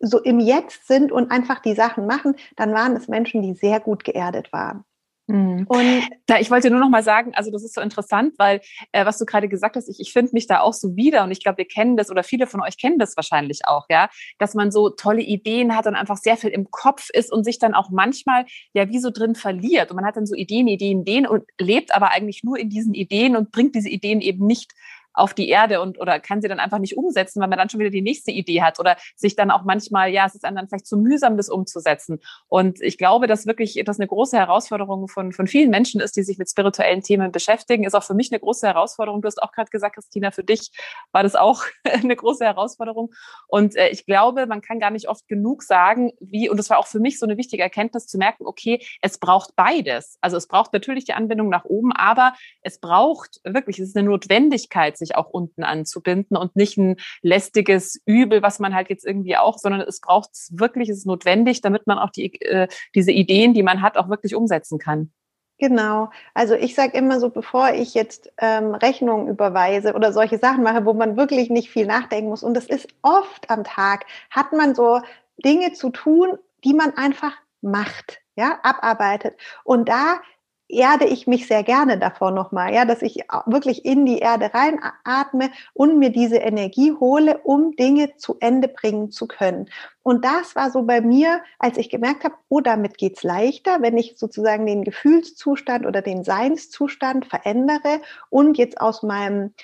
so 0.00 0.20
im 0.20 0.40
Jetzt 0.40 0.86
sind 0.86 1.12
und 1.12 1.30
einfach 1.30 1.60
die 1.60 1.74
Sachen 1.74 2.06
machen, 2.06 2.36
dann 2.56 2.72
waren 2.72 2.96
es 2.96 3.08
Menschen, 3.08 3.42
die 3.42 3.54
sehr 3.54 3.78
gut 3.78 4.04
geerdet 4.04 4.52
waren. 4.52 4.84
Mhm. 5.28 5.66
Und 5.68 6.08
da, 6.26 6.38
ich 6.38 6.50
wollte 6.50 6.70
nur 6.70 6.78
noch 6.78 6.88
mal 6.88 7.02
sagen, 7.02 7.32
also 7.34 7.50
das 7.50 7.64
ist 7.64 7.74
so 7.74 7.80
interessant, 7.80 8.34
weil 8.38 8.60
äh, 8.92 9.04
was 9.04 9.18
du 9.18 9.24
gerade 9.24 9.48
gesagt 9.48 9.74
hast, 9.76 9.88
ich, 9.88 9.98
ich 9.98 10.12
finde 10.12 10.30
mich 10.32 10.46
da 10.46 10.60
auch 10.60 10.72
so 10.72 10.94
wieder 10.94 11.24
und 11.24 11.32
ich 11.32 11.42
glaube, 11.42 11.58
wir 11.58 11.64
kennen 11.64 11.96
das 11.96 12.10
oder 12.10 12.22
viele 12.22 12.46
von 12.46 12.62
euch 12.62 12.78
kennen 12.78 12.98
das 12.98 13.16
wahrscheinlich 13.16 13.66
auch, 13.66 13.86
ja, 13.88 14.08
dass 14.38 14.54
man 14.54 14.70
so 14.70 14.90
tolle 14.90 15.22
Ideen 15.22 15.76
hat 15.76 15.86
und 15.86 15.96
einfach 15.96 16.16
sehr 16.16 16.36
viel 16.36 16.50
im 16.50 16.70
Kopf 16.70 17.08
ist 17.12 17.32
und 17.32 17.44
sich 17.44 17.58
dann 17.58 17.74
auch 17.74 17.90
manchmal 17.90 18.46
ja 18.72 18.88
wie 18.88 19.00
so 19.00 19.10
drin 19.10 19.34
verliert 19.34 19.90
und 19.90 19.96
man 19.96 20.06
hat 20.06 20.16
dann 20.16 20.26
so 20.26 20.34
Ideen, 20.34 20.68
Ideen, 20.68 21.00
Ideen 21.00 21.26
und 21.26 21.44
lebt 21.60 21.94
aber 21.94 22.12
eigentlich 22.12 22.44
nur 22.44 22.58
in 22.58 22.70
diesen 22.70 22.94
Ideen 22.94 23.36
und 23.36 23.50
bringt 23.50 23.74
diese 23.74 23.88
Ideen 23.88 24.20
eben 24.20 24.46
nicht 24.46 24.72
auf 25.16 25.34
die 25.34 25.48
Erde 25.48 25.80
und 25.80 25.98
oder 25.98 26.20
kann 26.20 26.42
sie 26.42 26.48
dann 26.48 26.60
einfach 26.60 26.78
nicht 26.78 26.96
umsetzen, 26.96 27.40
weil 27.40 27.48
man 27.48 27.58
dann 27.58 27.68
schon 27.68 27.80
wieder 27.80 27.90
die 27.90 28.02
nächste 28.02 28.30
Idee 28.30 28.62
hat 28.62 28.78
oder 28.78 28.96
sich 29.16 29.34
dann 29.34 29.50
auch 29.50 29.64
manchmal, 29.64 30.10
ja, 30.10 30.26
es 30.26 30.34
ist 30.34 30.44
einem 30.44 30.56
dann 30.56 30.68
vielleicht 30.68 30.86
zu 30.86 30.96
mühsam, 30.96 31.36
das 31.36 31.48
umzusetzen. 31.48 32.20
Und 32.48 32.80
ich 32.80 32.98
glaube, 32.98 33.26
dass 33.26 33.46
wirklich 33.46 33.82
das 33.84 33.98
eine 33.98 34.06
große 34.06 34.36
Herausforderung 34.36 35.08
von, 35.08 35.32
von 35.32 35.46
vielen 35.46 35.70
Menschen 35.70 36.00
ist, 36.00 36.16
die 36.16 36.22
sich 36.22 36.38
mit 36.38 36.50
spirituellen 36.50 37.02
Themen 37.02 37.32
beschäftigen, 37.32 37.84
ist 37.84 37.94
auch 37.94 38.04
für 38.04 38.14
mich 38.14 38.30
eine 38.30 38.40
große 38.40 38.66
Herausforderung. 38.66 39.22
Du 39.22 39.26
hast 39.26 39.42
auch 39.42 39.52
gerade 39.52 39.70
gesagt, 39.70 39.96
Christina, 39.96 40.30
für 40.30 40.44
dich 40.44 40.70
war 41.12 41.22
das 41.22 41.34
auch 41.34 41.64
eine 41.84 42.14
große 42.14 42.44
Herausforderung. 42.44 43.12
Und 43.48 43.74
äh, 43.76 43.88
ich 43.88 44.06
glaube, 44.06 44.46
man 44.46 44.60
kann 44.60 44.78
gar 44.78 44.90
nicht 44.90 45.08
oft 45.08 45.26
genug 45.28 45.62
sagen, 45.62 46.12
wie, 46.20 46.48
und 46.50 46.58
das 46.58 46.70
war 46.70 46.78
auch 46.78 46.86
für 46.86 47.00
mich 47.00 47.18
so 47.18 47.26
eine 47.26 47.36
wichtige 47.36 47.62
Erkenntnis 47.62 48.06
zu 48.06 48.18
merken, 48.18 48.46
okay, 48.46 48.84
es 49.00 49.18
braucht 49.18 49.56
beides. 49.56 50.18
Also 50.20 50.36
es 50.36 50.46
braucht 50.46 50.72
natürlich 50.72 51.04
die 51.04 51.14
Anbindung 51.14 51.48
nach 51.48 51.64
oben, 51.64 51.92
aber 51.92 52.34
es 52.62 52.78
braucht 52.78 53.40
wirklich, 53.44 53.78
es 53.78 53.88
ist 53.88 53.96
eine 53.96 54.08
Notwendigkeit, 54.08 54.98
sich 54.98 55.05
auch 55.14 55.30
unten 55.30 55.62
anzubinden 55.62 56.36
und 56.36 56.56
nicht 56.56 56.76
ein 56.76 56.96
lästiges 57.22 58.00
Übel, 58.04 58.42
was 58.42 58.58
man 58.58 58.74
halt 58.74 58.90
jetzt 58.90 59.06
irgendwie 59.06 59.36
auch, 59.36 59.58
sondern 59.58 59.82
es 59.82 60.00
braucht 60.00 60.30
wirklich, 60.50 60.88
es 60.88 60.98
ist 60.98 61.06
notwendig, 61.06 61.60
damit 61.60 61.86
man 61.86 61.98
auch 61.98 62.10
die, 62.10 62.40
äh, 62.42 62.68
diese 62.94 63.12
Ideen, 63.12 63.54
die 63.54 63.62
man 63.62 63.82
hat, 63.82 63.96
auch 63.96 64.08
wirklich 64.08 64.34
umsetzen 64.34 64.78
kann. 64.78 65.12
Genau. 65.58 66.10
Also 66.34 66.54
ich 66.54 66.74
sage 66.74 66.98
immer 66.98 67.18
so, 67.18 67.30
bevor 67.30 67.70
ich 67.70 67.94
jetzt 67.94 68.30
ähm, 68.38 68.74
Rechnungen 68.74 69.28
überweise 69.28 69.94
oder 69.94 70.12
solche 70.12 70.38
Sachen 70.38 70.62
mache, 70.62 70.84
wo 70.84 70.92
man 70.92 71.16
wirklich 71.16 71.48
nicht 71.48 71.70
viel 71.70 71.86
nachdenken 71.86 72.28
muss, 72.28 72.42
und 72.42 72.54
das 72.54 72.66
ist 72.66 72.88
oft 73.02 73.48
am 73.48 73.64
Tag, 73.64 74.04
hat 74.30 74.52
man 74.52 74.74
so 74.74 75.00
Dinge 75.38 75.72
zu 75.72 75.90
tun, 75.90 76.36
die 76.62 76.74
man 76.74 76.94
einfach 76.96 77.32
macht, 77.62 78.20
ja, 78.36 78.58
abarbeitet. 78.62 79.36
Und 79.64 79.88
da 79.88 80.20
erde 80.68 81.06
ich 81.06 81.26
mich 81.26 81.46
sehr 81.46 81.62
gerne 81.62 81.98
davor 81.98 82.30
nochmal, 82.30 82.74
ja, 82.74 82.84
dass 82.84 83.02
ich 83.02 83.24
wirklich 83.46 83.84
in 83.84 84.04
die 84.04 84.18
Erde 84.18 84.50
reinatme 84.52 85.50
und 85.74 85.98
mir 85.98 86.10
diese 86.10 86.36
Energie 86.36 86.92
hole, 86.92 87.38
um 87.38 87.76
Dinge 87.76 88.16
zu 88.16 88.36
Ende 88.40 88.68
bringen 88.68 89.10
zu 89.10 89.26
können. 89.26 89.68
Und 90.02 90.24
das 90.24 90.56
war 90.56 90.70
so 90.70 90.82
bei 90.82 91.00
mir, 91.00 91.42
als 91.58 91.78
ich 91.78 91.90
gemerkt 91.90 92.24
habe, 92.24 92.34
oh, 92.48 92.60
damit 92.60 92.98
geht's 92.98 93.22
leichter, 93.22 93.80
wenn 93.80 93.96
ich 93.96 94.18
sozusagen 94.18 94.66
den 94.66 94.84
Gefühlszustand 94.84 95.86
oder 95.86 96.02
den 96.02 96.24
Seinszustand 96.24 97.26
verändere 97.26 98.00
und 98.30 98.58
jetzt 98.58 98.80
aus 98.80 99.02
meinem 99.02 99.54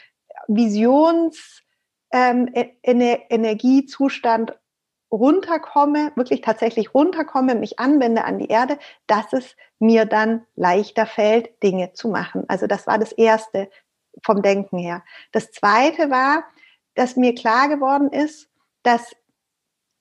Visions 0.48 1.62
ähm, 2.12 2.48
e-, 2.54 2.70
Energiezustand 2.82 4.52
runterkomme, 5.12 6.12
wirklich 6.16 6.40
tatsächlich 6.40 6.94
runterkomme, 6.94 7.54
mich 7.54 7.78
anwende 7.78 8.24
an 8.24 8.38
die 8.38 8.48
Erde, 8.48 8.78
dass 9.06 9.32
es 9.32 9.56
mir 9.78 10.06
dann 10.06 10.46
leichter 10.56 11.06
fällt, 11.06 11.62
Dinge 11.62 11.92
zu 11.92 12.08
machen. 12.08 12.44
Also 12.48 12.66
das 12.66 12.86
war 12.86 12.98
das 12.98 13.12
Erste 13.12 13.68
vom 14.24 14.42
Denken 14.42 14.78
her. 14.78 15.04
Das 15.30 15.52
Zweite 15.52 16.10
war, 16.10 16.44
dass 16.94 17.16
mir 17.16 17.34
klar 17.34 17.68
geworden 17.68 18.10
ist, 18.10 18.48
dass 18.82 19.14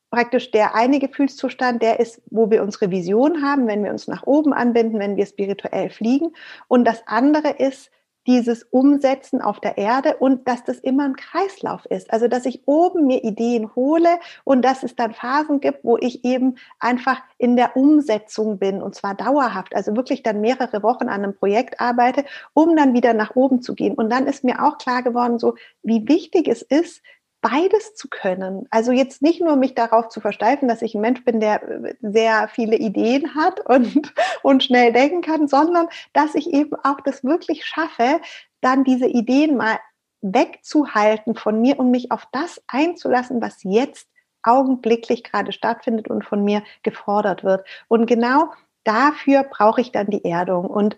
praktisch 0.10 0.51
der 0.51 0.75
eine 0.75 1.00
Gefühlszustand, 1.00 1.82
der 1.82 2.00
ist, 2.00 2.22
wo 2.30 2.50
wir 2.50 2.63
unsere 2.63 2.91
Vision 2.91 3.44
haben, 3.44 3.68
wenn 3.68 3.84
wir 3.84 3.91
uns 3.91 4.08
nach 4.08 4.24
oben 4.24 4.53
anbinden, 4.53 5.00
wenn 5.00 5.15
wir 5.15 5.25
spirituell 5.25 5.89
fliegen. 5.89 6.34
Und 6.68 6.86
das 6.86 7.08
andere 7.08 7.50
ist, 7.50 7.91
dieses 8.28 8.63
Umsetzen 8.63 9.42
auf 9.42 9.60
der 9.60 9.78
Erde 9.78 10.18
und 10.18 10.48
dass 10.48 10.63
das 10.63 10.80
immer 10.80 11.06
ein 11.06 11.16
Kreislauf 11.16 11.86
ist. 11.86 12.12
Also, 12.12 12.28
dass 12.28 12.46
ich 12.46 12.62
oben 12.68 13.08
mir 13.08 13.24
Ideen 13.24 13.75
hole 13.75 14.20
und 14.44 14.63
dass 14.63 14.84
es 14.84 14.96
dann 14.96 15.13
Phasen 15.13 15.60
gibt, 15.60 15.84
wo 15.84 15.98
ich 15.98 16.24
eben 16.24 16.56
einfach 16.80 17.22
in 17.38 17.56
der 17.56 17.75
Umsetzung 17.75 18.60
bin 18.60 18.82
und 18.82 18.96
zwar 18.96 19.16
dauerhaft. 19.16 19.75
Also 19.75 19.96
wirklich 19.96 20.24
dann 20.24 20.42
mehrere 20.42 20.84
Wochen 20.84 21.04
an 21.04 21.24
einem 21.24 21.36
Projekt 21.36 21.80
arbeite, 21.80 22.25
um 22.54 22.75
dann 22.75 22.94
wieder 22.94 23.13
nach 23.13 23.36
oben 23.36 23.62
zu 23.62 23.75
gehen. 23.75 23.96
Und 23.96 24.10
dann 24.12 24.28
ist 24.28 24.44
mir 24.44 24.63
auch 24.63 24.78
klar 24.78 25.01
geworden, 25.04 25.40
so 25.40 25.56
wie 25.82 26.08
wichtig 26.08 26.48
es 26.48 26.62
ist, 26.62 27.01
beides 27.42 27.96
zu 27.96 28.08
können. 28.08 28.68
Also 28.70 28.92
jetzt 28.92 29.22
nicht 29.22 29.42
nur 29.42 29.56
mich 29.56 29.74
darauf 29.76 30.10
zu 30.10 30.22
versteifen, 30.22 30.68
dass 30.68 30.82
ich 30.82 30.96
ein 30.96 31.02
Mensch 31.02 31.24
bin, 31.26 31.40
der 31.40 31.64
äh, 31.64 31.96
sehr 32.02 32.48
viele 32.48 32.78
Ideen 32.78 33.36
hat 33.36 33.60
und, 33.68 34.14
und 34.44 34.64
schnell 34.64 34.94
denken 34.94 35.22
kann, 35.22 35.48
sondern 35.48 35.88
dass 36.14 36.36
ich 36.36 36.52
eben 36.54 36.76
auch 36.84 37.02
das 37.02 37.24
wirklich 37.24 37.66
schaffe, 37.66 38.22
dann 38.62 38.84
diese 38.84 39.08
Ideen 39.08 39.58
mal 39.58 39.80
wegzuhalten 40.22 41.36
von 41.36 41.60
mir 41.60 41.80
und 41.80 41.90
mich 41.90 42.12
auf 42.12 42.28
das 42.32 42.62
einzulassen, 42.68 43.42
was 43.42 43.64
jetzt 43.64 44.08
augenblicklich 44.44 45.24
gerade 45.24 45.52
stattfindet 45.52 46.10
und 46.10 46.24
von 46.24 46.44
mir 46.44 46.64
gefordert 46.84 47.44
wird. 47.44 47.66
Und 47.88 48.06
genau 48.06 48.52
dafür 48.84 49.44
brauche 49.44 49.82
ich 49.82 49.92
dann 49.92 50.08
die 50.08 50.26
Erdung. 50.26 50.66
Und 50.66 50.98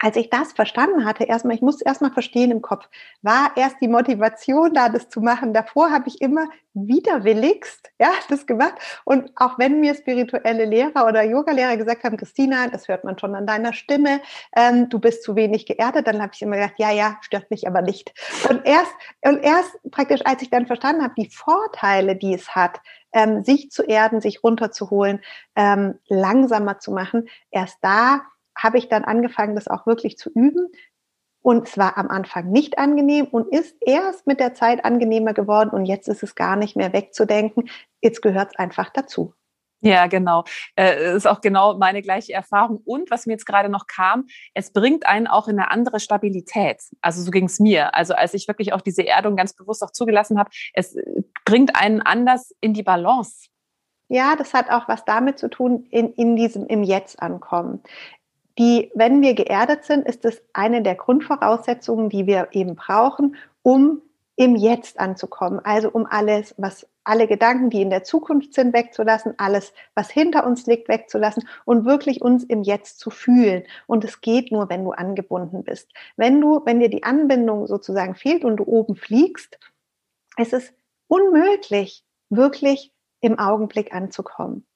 als 0.00 0.16
ich 0.16 0.30
das 0.30 0.52
verstanden 0.52 1.04
hatte, 1.04 1.24
erstmal, 1.24 1.56
ich 1.56 1.62
musste 1.62 1.84
erstmal 1.84 2.12
verstehen 2.12 2.50
im 2.50 2.62
Kopf, 2.62 2.88
war 3.22 3.50
erst 3.56 3.76
die 3.80 3.88
Motivation 3.88 4.72
da, 4.72 4.88
das 4.88 5.08
zu 5.08 5.20
machen. 5.20 5.52
Davor 5.52 5.90
habe 5.90 6.08
ich 6.08 6.20
immer 6.20 6.48
widerwilligst, 6.74 7.90
ja, 7.98 8.10
das 8.28 8.46
gemacht. 8.46 8.74
Und 9.04 9.32
auch 9.34 9.58
wenn 9.58 9.80
mir 9.80 9.94
spirituelle 9.94 10.64
Lehrer 10.64 11.06
oder 11.06 11.24
Yoga-Lehrer 11.24 11.76
gesagt 11.76 12.04
haben, 12.04 12.16
Christina, 12.16 12.68
das 12.68 12.86
hört 12.86 13.04
man 13.04 13.18
schon 13.18 13.34
an 13.34 13.46
deiner 13.46 13.72
Stimme, 13.72 14.20
ähm, 14.56 14.88
du 14.88 15.00
bist 15.00 15.24
zu 15.24 15.34
wenig 15.34 15.66
geerdet, 15.66 16.06
dann 16.06 16.22
habe 16.22 16.32
ich 16.34 16.42
immer 16.42 16.56
gedacht, 16.56 16.74
ja, 16.76 16.92
ja, 16.92 17.16
stört 17.22 17.50
mich 17.50 17.66
aber 17.66 17.82
nicht. 17.82 18.12
Und 18.48 18.64
erst, 18.64 18.92
und 19.22 19.42
erst 19.42 19.78
praktisch, 19.90 20.20
als 20.24 20.42
ich 20.42 20.50
dann 20.50 20.66
verstanden 20.66 21.02
habe, 21.02 21.14
die 21.18 21.30
Vorteile, 21.30 22.14
die 22.14 22.34
es 22.34 22.54
hat, 22.54 22.80
ähm, 23.12 23.42
sich 23.42 23.70
zu 23.70 23.82
erden, 23.82 24.20
sich 24.20 24.44
runterzuholen, 24.44 25.20
ähm, 25.56 25.98
langsamer 26.08 26.78
zu 26.78 26.92
machen, 26.92 27.28
erst 27.50 27.78
da 27.82 28.20
habe 28.58 28.78
ich 28.78 28.88
dann 28.88 29.04
angefangen, 29.04 29.54
das 29.54 29.68
auch 29.68 29.86
wirklich 29.86 30.18
zu 30.18 30.30
üben. 30.30 30.68
Und 31.40 31.68
es 31.68 31.78
war 31.78 31.96
am 31.96 32.08
Anfang 32.08 32.50
nicht 32.50 32.78
angenehm 32.78 33.26
und 33.26 33.52
ist 33.54 33.76
erst 33.80 34.26
mit 34.26 34.40
der 34.40 34.54
Zeit 34.54 34.84
angenehmer 34.84 35.32
geworden. 35.32 35.70
Und 35.70 35.86
jetzt 35.86 36.08
ist 36.08 36.22
es 36.22 36.34
gar 36.34 36.56
nicht 36.56 36.76
mehr 36.76 36.92
wegzudenken. 36.92 37.70
Jetzt 38.00 38.22
gehört 38.22 38.50
es 38.52 38.58
einfach 38.58 38.90
dazu. 38.90 39.34
Ja, 39.80 40.08
genau. 40.08 40.42
Äh, 40.74 41.14
ist 41.14 41.28
auch 41.28 41.40
genau 41.40 41.78
meine 41.78 42.02
gleiche 42.02 42.32
Erfahrung. 42.32 42.82
Und 42.84 43.10
was 43.12 43.26
mir 43.26 43.34
jetzt 43.34 43.46
gerade 43.46 43.68
noch 43.68 43.86
kam, 43.86 44.26
es 44.52 44.72
bringt 44.72 45.06
einen 45.06 45.28
auch 45.28 45.46
in 45.46 45.58
eine 45.58 45.70
andere 45.70 46.00
Stabilität. 46.00 46.82
Also 47.00 47.22
so 47.22 47.30
ging 47.30 47.44
es 47.44 47.60
mir. 47.60 47.94
Also 47.94 48.14
als 48.14 48.34
ich 48.34 48.48
wirklich 48.48 48.72
auch 48.72 48.80
diese 48.80 49.06
Erdung 49.06 49.36
ganz 49.36 49.54
bewusst 49.54 49.84
auch 49.84 49.92
zugelassen 49.92 50.38
habe, 50.38 50.50
es 50.74 50.96
bringt 51.44 51.76
einen 51.76 52.02
anders 52.02 52.52
in 52.60 52.74
die 52.74 52.82
Balance. 52.82 53.48
Ja, 54.08 54.36
das 54.36 54.54
hat 54.54 54.70
auch 54.70 54.88
was 54.88 55.04
damit 55.04 55.38
zu 55.38 55.48
tun, 55.48 55.86
in, 55.90 56.12
in 56.14 56.34
diesem 56.34 56.66
im 56.66 56.82
Jetzt 56.82 57.22
ankommen 57.22 57.82
die, 58.58 58.90
wenn 58.94 59.22
wir 59.22 59.34
geerdet 59.34 59.84
sind, 59.84 60.06
ist 60.06 60.24
es 60.24 60.42
eine 60.52 60.82
der 60.82 60.96
Grundvoraussetzungen, 60.96 62.08
die 62.08 62.26
wir 62.26 62.48
eben 62.52 62.74
brauchen, 62.74 63.36
um 63.62 64.02
im 64.36 64.54
Jetzt 64.54 65.00
anzukommen. 65.00 65.60
Also 65.64 65.90
um 65.90 66.06
alles, 66.06 66.54
was 66.58 66.86
alle 67.02 67.26
Gedanken, 67.26 67.70
die 67.70 67.82
in 67.82 67.90
der 67.90 68.04
Zukunft 68.04 68.54
sind, 68.54 68.72
wegzulassen, 68.72 69.34
alles, 69.36 69.72
was 69.94 70.10
hinter 70.10 70.46
uns 70.46 70.66
liegt, 70.66 70.88
wegzulassen 70.88 71.48
und 71.64 71.84
wirklich 71.84 72.22
uns 72.22 72.44
im 72.44 72.62
Jetzt 72.62 73.00
zu 73.00 73.10
fühlen. 73.10 73.64
Und 73.86 74.04
es 74.04 74.20
geht 74.20 74.52
nur, 74.52 74.68
wenn 74.68 74.84
du 74.84 74.92
angebunden 74.92 75.64
bist. 75.64 75.90
Wenn 76.16 76.40
du, 76.40 76.62
wenn 76.64 76.78
dir 76.78 76.88
die 76.88 77.02
Anbindung 77.02 77.66
sozusagen 77.66 78.14
fehlt 78.14 78.44
und 78.44 78.58
du 78.58 78.64
oben 78.64 78.94
fliegst, 78.94 79.58
ist 80.36 80.52
es 80.52 80.72
unmöglich, 81.08 82.04
wirklich 82.28 82.92
im 83.20 83.40
Augenblick 83.40 83.92
anzukommen. 83.92 84.67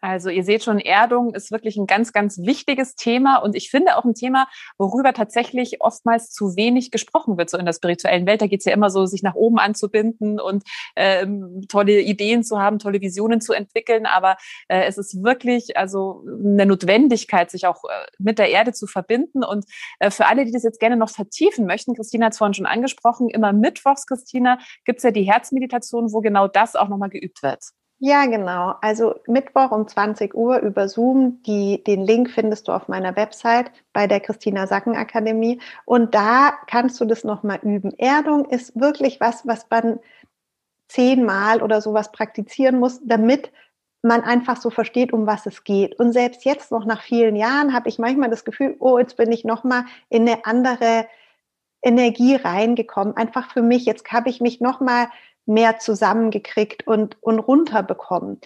Also 0.00 0.30
ihr 0.30 0.44
seht 0.44 0.64
schon, 0.64 0.78
Erdung 0.78 1.34
ist 1.34 1.50
wirklich 1.50 1.76
ein 1.76 1.86
ganz, 1.86 2.12
ganz 2.12 2.38
wichtiges 2.38 2.94
Thema 2.94 3.36
und 3.36 3.54
ich 3.54 3.70
finde 3.70 3.96
auch 3.96 4.04
ein 4.04 4.14
Thema, 4.14 4.48
worüber 4.78 5.12
tatsächlich 5.12 5.80
oftmals 5.80 6.30
zu 6.30 6.56
wenig 6.56 6.90
gesprochen 6.90 7.36
wird, 7.36 7.50
so 7.50 7.58
in 7.58 7.66
der 7.66 7.74
spirituellen 7.74 8.26
Welt. 8.26 8.40
Da 8.40 8.46
geht 8.46 8.60
es 8.60 8.64
ja 8.64 8.72
immer 8.72 8.90
so, 8.90 9.04
sich 9.06 9.22
nach 9.22 9.34
oben 9.34 9.58
anzubinden 9.58 10.40
und 10.40 10.64
ähm, 10.96 11.66
tolle 11.68 12.00
Ideen 12.00 12.42
zu 12.42 12.58
haben, 12.58 12.78
tolle 12.78 13.00
Visionen 13.00 13.40
zu 13.40 13.52
entwickeln. 13.52 14.06
Aber 14.06 14.36
äh, 14.68 14.84
es 14.84 14.96
ist 14.96 15.22
wirklich 15.22 15.76
also 15.76 16.24
eine 16.26 16.66
Notwendigkeit, 16.66 17.50
sich 17.50 17.66
auch 17.66 17.84
äh, 17.84 18.06
mit 18.18 18.38
der 18.38 18.50
Erde 18.50 18.72
zu 18.72 18.86
verbinden. 18.86 19.44
Und 19.44 19.66
äh, 19.98 20.10
für 20.10 20.26
alle, 20.26 20.44
die 20.44 20.52
das 20.52 20.62
jetzt 20.62 20.80
gerne 20.80 20.96
noch 20.96 21.10
vertiefen 21.10 21.66
möchten, 21.66 21.94
Christina 21.94 22.26
hat 22.26 22.32
es 22.32 22.38
vorhin 22.38 22.54
schon 22.54 22.66
angesprochen, 22.66 23.28
immer 23.28 23.52
mittwochs, 23.52 24.06
Christina, 24.06 24.58
gibt 24.84 24.98
es 24.98 25.04
ja 25.04 25.10
die 25.10 25.24
Herzmeditation, 25.24 26.12
wo 26.12 26.20
genau 26.20 26.48
das 26.48 26.74
auch 26.76 26.88
nochmal 26.88 27.10
geübt 27.10 27.42
wird. 27.42 27.60
Ja, 28.02 28.24
genau. 28.24 28.74
Also 28.80 29.16
Mittwoch 29.26 29.70
um 29.72 29.86
20 29.86 30.34
Uhr 30.34 30.58
über 30.60 30.88
Zoom. 30.88 31.42
Die, 31.42 31.84
den 31.84 32.00
Link 32.02 32.30
findest 32.30 32.66
du 32.66 32.72
auf 32.72 32.88
meiner 32.88 33.14
Website 33.14 33.70
bei 33.92 34.06
der 34.06 34.20
Christina 34.20 34.66
Sacken 34.66 34.96
Akademie. 34.96 35.60
Und 35.84 36.14
da 36.14 36.54
kannst 36.66 36.98
du 37.00 37.04
das 37.04 37.24
nochmal 37.24 37.58
üben. 37.62 37.92
Erdung 37.98 38.46
ist 38.46 38.78
wirklich 38.80 39.20
was, 39.20 39.46
was 39.46 39.66
man 39.70 40.00
zehnmal 40.88 41.62
oder 41.62 41.82
sowas 41.82 42.10
praktizieren 42.10 42.78
muss, 42.80 43.00
damit 43.04 43.52
man 44.02 44.22
einfach 44.22 44.56
so 44.56 44.70
versteht, 44.70 45.12
um 45.12 45.26
was 45.26 45.44
es 45.44 45.62
geht. 45.64 45.98
Und 45.98 46.12
selbst 46.12 46.46
jetzt 46.46 46.72
noch 46.72 46.86
nach 46.86 47.02
vielen 47.02 47.36
Jahren 47.36 47.74
habe 47.74 47.90
ich 47.90 47.98
manchmal 47.98 48.30
das 48.30 48.46
Gefühl, 48.46 48.76
oh, 48.80 48.98
jetzt 48.98 49.18
bin 49.18 49.30
ich 49.30 49.44
nochmal 49.44 49.84
in 50.08 50.26
eine 50.26 50.46
andere 50.46 51.06
Energie 51.82 52.36
reingekommen. 52.36 53.16
Einfach 53.16 53.52
für 53.52 53.62
mich. 53.62 53.84
Jetzt 53.84 54.10
habe 54.10 54.30
ich 54.30 54.40
mich 54.40 54.60
nochmal 54.60 55.08
mehr 55.46 55.78
zusammengekriegt 55.78 56.86
und, 56.86 57.16
und 57.22 57.38
runterbekommen. 57.38 58.40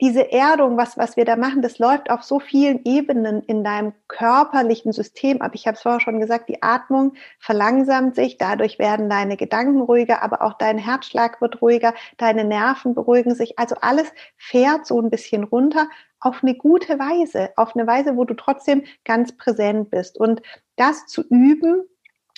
Diese 0.00 0.30
Erdung, 0.30 0.76
was, 0.76 0.96
was 0.96 1.16
wir 1.16 1.24
da 1.24 1.34
machen, 1.34 1.60
das 1.60 1.80
läuft 1.80 2.08
auf 2.08 2.22
so 2.22 2.38
vielen 2.38 2.84
Ebenen 2.84 3.42
in 3.42 3.64
deinem 3.64 3.94
körperlichen 4.06 4.92
System 4.92 5.42
ab. 5.42 5.50
Ich 5.54 5.66
habe 5.66 5.74
es 5.74 5.82
vorher 5.82 6.00
schon 6.00 6.20
gesagt, 6.20 6.48
die 6.48 6.62
Atmung 6.62 7.14
verlangsamt 7.40 8.14
sich, 8.14 8.38
dadurch 8.38 8.78
werden 8.78 9.10
deine 9.10 9.36
Gedanken 9.36 9.80
ruhiger, 9.80 10.22
aber 10.22 10.42
auch 10.42 10.54
dein 10.54 10.78
Herzschlag 10.78 11.40
wird 11.40 11.60
ruhiger, 11.60 11.94
deine 12.16 12.44
Nerven 12.44 12.94
beruhigen 12.94 13.34
sich. 13.34 13.58
Also 13.58 13.74
alles 13.80 14.06
fährt 14.36 14.86
so 14.86 15.00
ein 15.00 15.10
bisschen 15.10 15.42
runter 15.42 15.88
auf 16.20 16.44
eine 16.44 16.54
gute 16.54 17.00
Weise, 17.00 17.50
auf 17.56 17.74
eine 17.74 17.88
Weise, 17.88 18.16
wo 18.16 18.24
du 18.24 18.34
trotzdem 18.34 18.84
ganz 19.04 19.36
präsent 19.36 19.90
bist. 19.90 20.16
Und 20.16 20.42
das 20.76 21.06
zu 21.06 21.22
üben, 21.28 21.82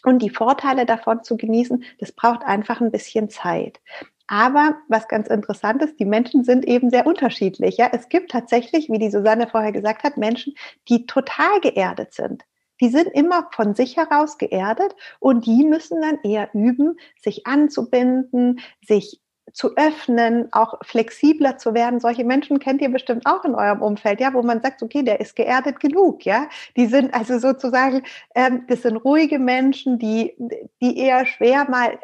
und 0.04 0.20
die 0.20 0.30
Vorteile 0.30 0.86
davon 0.86 1.22
zu 1.22 1.36
genießen, 1.36 1.84
das 1.98 2.12
braucht 2.12 2.42
einfach 2.42 2.80
ein 2.80 2.90
bisschen 2.90 3.30
Zeit. 3.30 3.80
Aber 4.26 4.76
was 4.88 5.08
ganz 5.08 5.26
interessant 5.26 5.82
ist, 5.82 5.98
die 5.98 6.04
Menschen 6.04 6.44
sind 6.44 6.64
eben 6.64 6.90
sehr 6.90 7.04
unterschiedlich. 7.04 7.78
Ja, 7.78 7.90
es 7.92 8.08
gibt 8.08 8.30
tatsächlich, 8.30 8.88
wie 8.88 8.98
die 8.98 9.10
Susanne 9.10 9.48
vorher 9.48 9.72
gesagt 9.72 10.04
hat, 10.04 10.16
Menschen, 10.16 10.54
die 10.88 11.04
total 11.06 11.60
geerdet 11.60 12.14
sind. 12.14 12.44
Die 12.80 12.88
sind 12.88 13.08
immer 13.08 13.48
von 13.52 13.74
sich 13.74 13.96
heraus 13.96 14.38
geerdet 14.38 14.94
und 15.18 15.46
die 15.46 15.64
müssen 15.64 16.00
dann 16.00 16.18
eher 16.22 16.48
üben, 16.54 16.96
sich 17.20 17.46
anzubinden, 17.46 18.60
sich 18.86 19.20
zu 19.52 19.76
öffnen, 19.76 20.52
auch 20.52 20.74
flexibler 20.82 21.58
zu 21.58 21.74
werden. 21.74 22.00
Solche 22.00 22.24
Menschen 22.24 22.58
kennt 22.58 22.80
ihr 22.80 22.90
bestimmt 22.90 23.26
auch 23.26 23.44
in 23.44 23.54
eurem 23.54 23.82
Umfeld, 23.82 24.20
ja, 24.20 24.32
wo 24.34 24.42
man 24.42 24.60
sagt, 24.60 24.82
okay, 24.82 25.02
der 25.02 25.20
ist 25.20 25.36
geerdet 25.36 25.80
genug, 25.80 26.24
ja. 26.24 26.48
Die 26.76 26.86
sind 26.86 27.14
also 27.14 27.38
sozusagen, 27.38 28.02
ähm, 28.34 28.64
das 28.68 28.82
sind 28.82 28.96
ruhige 28.96 29.38
Menschen, 29.38 29.98
die, 29.98 30.34
die 30.80 30.98
eher 30.98 31.26
schwer 31.26 31.68
mal 31.68 31.98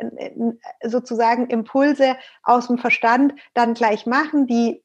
sozusagen 0.82 1.46
Impulse 1.48 2.16
aus 2.42 2.66
dem 2.66 2.78
Verstand 2.78 3.34
dann 3.54 3.74
gleich 3.74 4.06
machen, 4.06 4.46
die, 4.46 4.82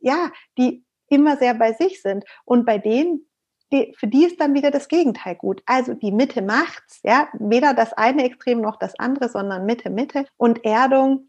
ja, 0.00 0.30
die 0.58 0.84
immer 1.08 1.36
sehr 1.36 1.54
bei 1.54 1.72
sich 1.72 2.02
sind. 2.02 2.24
Und 2.44 2.64
bei 2.66 2.78
denen, 2.78 3.26
die, 3.72 3.94
für 3.96 4.06
die 4.06 4.24
ist 4.24 4.40
dann 4.40 4.54
wieder 4.54 4.70
das 4.70 4.88
Gegenteil 4.88 5.34
gut. 5.34 5.62
Also 5.66 5.94
die 5.94 6.12
Mitte 6.12 6.42
macht's, 6.42 7.00
ja, 7.02 7.28
weder 7.34 7.74
das 7.74 7.92
eine 7.92 8.24
Extrem 8.24 8.60
noch 8.60 8.76
das 8.76 8.98
andere, 8.98 9.28
sondern 9.28 9.66
Mitte, 9.66 9.90
Mitte. 9.90 10.24
Und 10.36 10.64
Erdung 10.64 11.28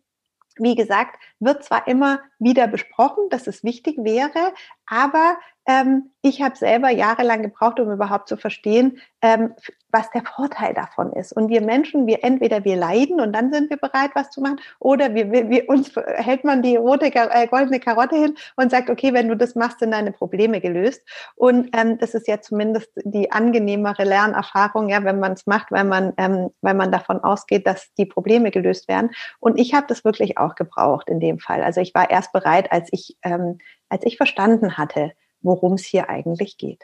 wie 0.60 0.76
gesagt, 0.76 1.22
wird 1.40 1.64
zwar 1.64 1.88
immer 1.88 2.22
wieder 2.40 2.68
besprochen, 2.68 3.30
dass 3.30 3.48
es 3.48 3.64
wichtig 3.64 3.98
wäre, 4.00 4.54
aber 4.88 5.38
ähm, 5.67 6.12
ich 6.22 6.41
habe 6.41 6.56
selber 6.56 6.89
jahrelang 6.89 7.41
gebraucht, 7.41 7.79
um 7.79 7.91
überhaupt 7.91 8.29
zu 8.29 8.38
verstehen, 8.38 9.00
ähm, 9.22 9.53
was 9.91 10.10
der 10.12 10.24
Vorteil 10.24 10.74
davon 10.74 11.12
ist. 11.13 11.34
Und 11.34 11.50
wir 11.50 11.62
Menschen, 11.62 12.08
wir 12.08 12.24
entweder 12.24 12.63
wir 12.63 12.75
leiden 12.75 13.20
und 13.20 13.34
dann 13.34 13.51
sind 13.51 13.70
wir 13.70 13.77
bereit, 13.77 14.12
was 14.13 14.29
zu 14.29 14.41
machen, 14.41 14.60
oder 14.79 15.13
wir, 15.13 15.32
wir, 15.32 15.70
uns 15.70 15.94
hält 15.96 16.44
man 16.44 16.62
die 16.62 16.75
rote 16.75 17.13
äh, 17.13 17.48
goldene 17.48 17.79
Karotte 17.79 18.15
hin 18.15 18.36
und 18.56 18.72
sagt, 18.72 18.89
okay, 18.89 19.13
wenn 19.13 19.27
du 19.27 19.36
das 19.36 19.56
machst, 19.56 19.79
sind 19.79 19.91
deine 19.91 20.12
Probleme 20.12 20.62
gelöst. 20.62 21.01
Und 21.36 21.70
ähm, 21.77 21.98
das 21.98 22.13
ist 22.13 22.27
ja 22.27 22.41
zumindest 22.41 22.89
die 23.03 23.32
angenehmere 23.32 24.03
Lernerfahrung, 24.03 24.89
ja, 24.89 25.03
wenn 25.03 25.20
man 25.20 25.34
es 25.34 25.48
macht, 25.48 25.72
weil 25.72 25.84
man, 25.84 26.13
ähm, 26.17 26.50
weil 26.62 26.75
man 26.75 26.91
davon 26.91 27.20
ausgeht, 27.22 27.67
dass 27.67 27.94
die 27.96 28.06
Probleme 28.06 28.51
gelöst 28.51 28.88
werden. 28.88 29.12
Und 29.39 29.60
ich 29.60 29.74
habe 29.74 29.88
das 29.88 30.06
wirklich 30.06 30.38
auch 30.38 30.56
gebraucht 30.56 31.10
in 31.10 31.20
dem 31.20 31.39
Fall. 31.39 31.63
Also 31.63 31.82
ich 31.82 31.94
war 31.94 32.10
erst 32.10 32.32
bereit, 32.32 32.72
als 32.72 32.89
ich 32.91 33.17
ähm, 33.24 33.58
als 33.89 34.06
ich 34.06 34.17
verstanden 34.17 34.77
hatte, 34.77 35.12
worum 35.41 35.74
es 35.74 35.86
hier 35.86 36.10
eigentlich 36.10 36.58
geht. 36.58 36.84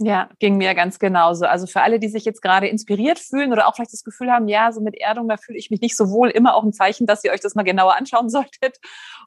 Ja, 0.00 0.28
ging 0.38 0.58
mir 0.58 0.76
ganz 0.76 1.00
genauso. 1.00 1.46
Also 1.46 1.66
für 1.66 1.80
alle, 1.80 1.98
die 1.98 2.08
sich 2.08 2.24
jetzt 2.24 2.40
gerade 2.40 2.68
inspiriert 2.68 3.18
fühlen 3.18 3.52
oder 3.52 3.66
auch 3.66 3.74
vielleicht 3.74 3.92
das 3.92 4.04
Gefühl 4.04 4.30
haben, 4.30 4.46
ja, 4.46 4.70
so 4.70 4.80
mit 4.80 4.94
Erdung, 4.94 5.28
da 5.28 5.36
fühle 5.36 5.58
ich 5.58 5.72
mich 5.72 5.80
nicht 5.80 5.96
so 5.96 6.10
wohl, 6.10 6.30
immer 6.30 6.54
auch 6.54 6.62
ein 6.62 6.72
Zeichen, 6.72 7.04
dass 7.04 7.24
ihr 7.24 7.32
euch 7.32 7.40
das 7.40 7.56
mal 7.56 7.64
genauer 7.64 7.96
anschauen 7.96 8.30
solltet 8.30 8.78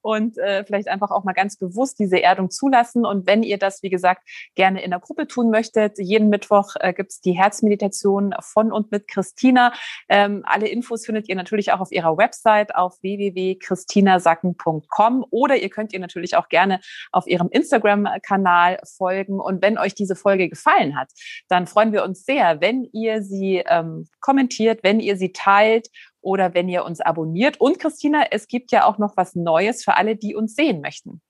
und 0.01 0.37
äh, 0.37 0.63
vielleicht 0.63 0.87
einfach 0.87 1.11
auch 1.11 1.25
mal 1.25 1.33
ganz 1.33 1.57
bewusst 1.57 1.99
diese 1.99 2.23
Erdung 2.23 2.51
zulassen. 2.51 3.05
Und 3.05 3.27
wenn 3.27 3.43
ihr 3.43 3.57
das, 3.57 3.83
wie 3.83 3.89
gesagt, 3.89 4.25
gerne 4.55 4.81
in 4.81 4.91
der 4.91 5.01
Gruppe 5.01 5.27
tun 5.27 5.49
möchtet, 5.49 5.99
jeden 5.99 6.29
Mittwoch 6.29 6.75
äh, 6.79 6.93
gibt 6.93 7.11
es 7.11 7.19
die 7.19 7.33
Herzmeditation 7.33 8.33
von 8.39 8.71
und 8.71 8.91
mit 8.91 9.09
Christina. 9.09 9.73
Ähm, 10.07 10.43
alle 10.45 10.69
Infos 10.69 11.05
findet 11.05 11.27
ihr 11.27 11.35
natürlich 11.35 11.73
auch 11.73 11.81
auf 11.81 11.91
ihrer 11.91 12.17
Website 12.17 12.75
auf 12.75 12.93
www.christinasacken.com 13.01 15.25
oder 15.31 15.57
ihr 15.57 15.69
könnt 15.69 15.91
ihr 15.91 15.99
natürlich 15.99 16.37
auch 16.37 16.47
gerne 16.47 16.79
auf 17.11 17.27
ihrem 17.27 17.49
Instagram-Kanal 17.49 18.79
folgen. 18.85 19.41
Und 19.41 19.61
wenn 19.61 19.77
euch 19.77 19.95
diese 19.95 20.15
Folge 20.15 20.47
gefallen 20.61 20.95
hat, 20.95 21.09
dann 21.47 21.67
freuen 21.67 21.91
wir 21.91 22.03
uns 22.03 22.25
sehr, 22.25 22.61
wenn 22.61 22.83
ihr 22.93 23.23
sie 23.23 23.63
ähm, 23.67 24.07
kommentiert, 24.19 24.83
wenn 24.83 24.99
ihr 24.99 25.17
sie 25.17 25.33
teilt 25.33 25.87
oder 26.21 26.53
wenn 26.53 26.69
ihr 26.69 26.85
uns 26.85 27.01
abonniert. 27.01 27.59
Und 27.59 27.79
Christina, 27.79 28.25
es 28.31 28.47
gibt 28.47 28.71
ja 28.71 28.85
auch 28.85 28.97
noch 28.97 29.17
was 29.17 29.35
Neues 29.35 29.83
für 29.83 29.97
alle, 29.97 30.15
die 30.15 30.35
uns 30.35 30.55
sehen 30.55 30.81
möchten. 30.81 31.21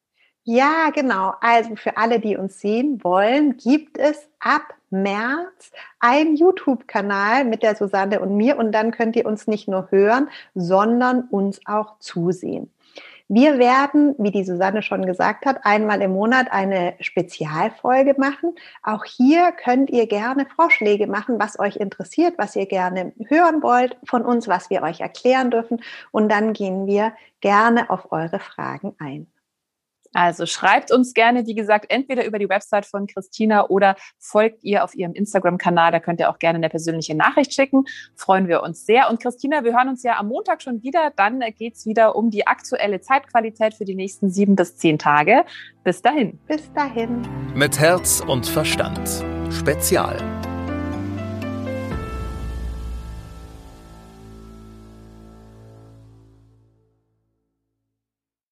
Ja, 0.43 0.89
genau. 0.89 1.33
Also 1.39 1.75
für 1.75 1.97
alle, 1.97 2.19
die 2.19 2.35
uns 2.35 2.59
sehen 2.59 3.03
wollen, 3.03 3.57
gibt 3.57 3.97
es 3.97 4.27
ab 4.39 4.73
März 4.89 5.71
einen 5.99 6.35
YouTube-Kanal 6.35 7.45
mit 7.45 7.63
der 7.63 7.75
Susanne 7.75 8.19
und 8.19 8.35
mir 8.35 8.57
und 8.57 8.71
dann 8.71 8.91
könnt 8.91 9.15
ihr 9.15 9.25
uns 9.25 9.47
nicht 9.47 9.67
nur 9.67 9.89
hören, 9.91 10.29
sondern 10.55 11.27
uns 11.29 11.61
auch 11.65 11.99
zusehen. 11.99 12.71
Wir 13.33 13.59
werden, 13.59 14.13
wie 14.17 14.31
die 14.31 14.43
Susanne 14.43 14.81
schon 14.81 15.05
gesagt 15.05 15.45
hat, 15.45 15.65
einmal 15.65 16.01
im 16.01 16.11
Monat 16.11 16.51
eine 16.51 16.95
Spezialfolge 16.99 18.13
machen. 18.17 18.55
Auch 18.83 19.05
hier 19.05 19.53
könnt 19.53 19.89
ihr 19.89 20.05
gerne 20.05 20.45
Vorschläge 20.53 21.07
machen, 21.07 21.39
was 21.39 21.57
euch 21.57 21.77
interessiert, 21.77 22.33
was 22.37 22.57
ihr 22.57 22.65
gerne 22.65 23.13
hören 23.29 23.63
wollt 23.63 23.95
von 24.03 24.25
uns, 24.25 24.49
was 24.49 24.69
wir 24.69 24.81
euch 24.81 24.99
erklären 24.99 25.49
dürfen. 25.49 25.81
Und 26.11 26.29
dann 26.29 26.51
gehen 26.51 26.87
wir 26.87 27.13
gerne 27.39 27.89
auf 27.89 28.11
eure 28.11 28.39
Fragen 28.39 28.95
ein. 28.99 29.27
Also 30.13 30.45
schreibt 30.45 30.91
uns 30.91 31.13
gerne, 31.13 31.45
wie 31.45 31.55
gesagt, 31.55 31.85
entweder 31.89 32.25
über 32.25 32.39
die 32.39 32.49
Website 32.49 32.85
von 32.85 33.07
Christina 33.07 33.67
oder 33.67 33.95
folgt 34.19 34.63
ihr 34.63 34.83
auf 34.83 34.95
ihrem 34.95 35.13
Instagram-Kanal. 35.13 35.91
Da 35.91 35.99
könnt 35.99 36.19
ihr 36.19 36.29
auch 36.29 36.39
gerne 36.39 36.57
eine 36.57 36.69
persönliche 36.69 37.15
Nachricht 37.15 37.53
schicken. 37.53 37.85
Freuen 38.15 38.47
wir 38.47 38.63
uns 38.63 38.85
sehr. 38.85 39.09
Und 39.09 39.21
Christina, 39.21 39.63
wir 39.63 39.73
hören 39.73 39.89
uns 39.89 40.03
ja 40.03 40.17
am 40.17 40.27
Montag 40.27 40.61
schon 40.61 40.83
wieder. 40.83 41.11
Dann 41.15 41.41
geht's 41.57 41.85
wieder 41.85 42.15
um 42.15 42.29
die 42.29 42.47
aktuelle 42.47 43.01
Zeitqualität 43.01 43.73
für 43.73 43.85
die 43.85 43.95
nächsten 43.95 44.29
sieben 44.29 44.55
bis 44.55 44.77
zehn 44.77 44.97
Tage. 44.97 45.45
Bis 45.83 46.01
dahin. 46.01 46.39
Bis 46.47 46.71
dahin. 46.73 47.21
Mit 47.55 47.79
Herz 47.79 48.21
und 48.27 48.45
Verstand. 48.45 49.23
Spezial. 49.51 50.40